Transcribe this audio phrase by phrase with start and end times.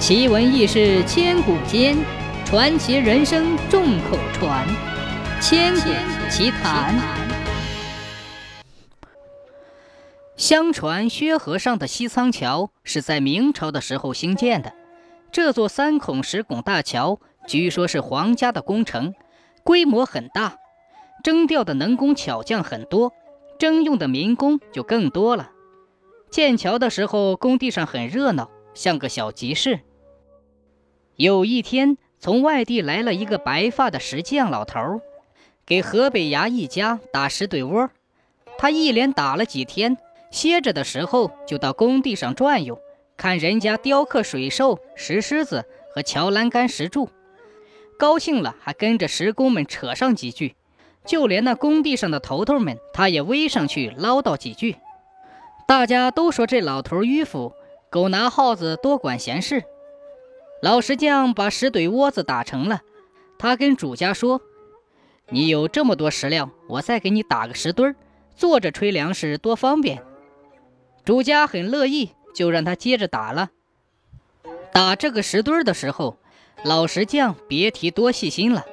[0.00, 1.94] 奇闻异事千古间，
[2.46, 4.66] 传奇人生众口传。
[5.42, 5.90] 千古
[6.30, 6.98] 奇谈。
[10.38, 14.72] 相传薛河上的西仓桥是在明朝的时候兴建的。
[15.30, 19.12] 这座三孔石拱大桥，据说是皇家的工程，
[19.62, 20.56] 规模很大，
[21.22, 23.12] 征调的能工巧匠很多，
[23.58, 25.50] 征用的民工就更多了。
[26.30, 29.80] 建桥的时候，工地上很热闹，像个小集市。
[31.20, 35.02] 有一天，从外地来了一个白发的石匠老头，
[35.66, 37.90] 给河北衙一家打石怼窝。
[38.56, 39.98] 他一连打了几天，
[40.30, 42.78] 歇着的时候就到工地上转悠，
[43.18, 47.10] 看人家雕刻水兽、石狮子和桥栏杆、石柱。
[47.98, 50.54] 高兴了，还跟着石工们扯上几句。
[51.04, 54.76] 就连那工地上的头头们，他也围上去唠叨几句。
[55.66, 57.52] 大家都说这老头迂腐，
[57.90, 59.64] 狗拿耗子多管闲事。
[60.62, 62.82] 老石匠把石怼窝子打成了，
[63.38, 64.42] 他跟主家说
[65.30, 67.96] ：“你有这么多石料，我再给你打个石墩儿，
[68.36, 70.02] 坐着吹粮食多方便。”
[71.02, 73.50] 主家很乐意，就让他接着打了。
[74.70, 76.18] 打这个石墩儿的时候，
[76.62, 78.66] 老石匠别提多细心了，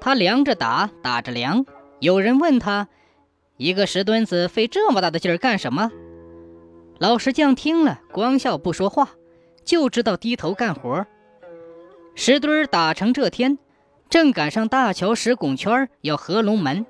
[0.00, 1.66] 他量着打，打着量。
[1.98, 2.86] 有人问他
[3.58, 5.90] ：“一个石墩子费这么大的劲儿干什么？”
[7.00, 9.10] 老石匠听了，光笑不说话，
[9.64, 11.04] 就知道低头干活。
[12.14, 13.58] 石墩打成这天，
[14.10, 16.84] 正赶上大桥石拱圈要合龙门，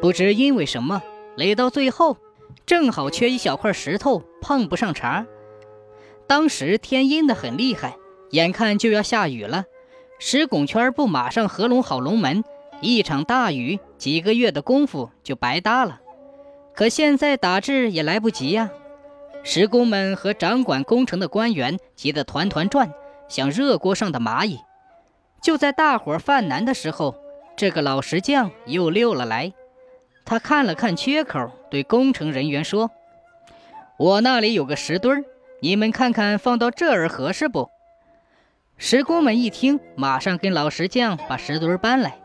[0.00, 1.02] 不知因为什么，
[1.36, 2.16] 垒到最后，
[2.64, 5.26] 正好缺一小块石头，碰不上茬。
[6.26, 7.96] 当时天阴得很厉害，
[8.30, 9.64] 眼看就要下雨了，
[10.18, 12.44] 石拱圈不马上合拢好龙门，
[12.80, 16.00] 一场大雨，几个月的功夫就白搭了。
[16.74, 18.70] 可现在打制也来不及呀。
[19.42, 22.90] 石工们和掌管工程的官员急得团团转，
[23.28, 24.60] 像热锅上的蚂蚁。
[25.42, 27.14] 就在大伙犯难的时候，
[27.56, 29.52] 这个老石匠又溜了来。
[30.24, 32.90] 他看了看缺口，对工程人员说
[33.98, 35.24] ：“我那里有个石墩，
[35.60, 37.68] 你们看看放到这儿合适不？”
[38.78, 42.16] 石工们一听，马上跟老石匠把石墩搬来，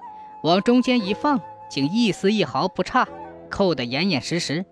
[0.44, 3.08] 往中间一放，竟一丝一毫不差，
[3.50, 4.66] 扣得严严实实。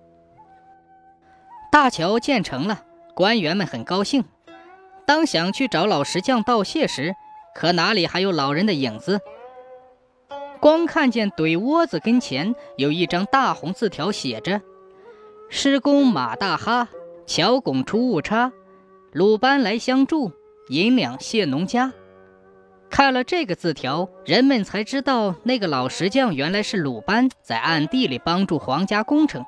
[1.69, 2.81] 大桥建成了，
[3.13, 4.23] 官员们很高兴。
[5.07, 7.15] 当想去找老石匠道谢时，
[7.55, 9.21] 可哪里还有老人的影子？
[10.59, 14.61] 光看见怼窝子跟前有一张大红字条，写着
[15.49, 16.89] ：“施工马大哈，
[17.25, 18.51] 桥拱出误差，
[19.13, 20.33] 鲁班来相助，
[20.67, 21.93] 银两谢农家。”
[22.91, 29.45] 看了这个字条，人们才知道那个老石匠原来是鲁班，在暗地里帮助皇家工程。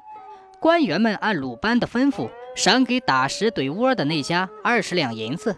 [0.61, 5.55] 官员们按鲁班的吩咐，赏给打石怼窝的那家二十两银子。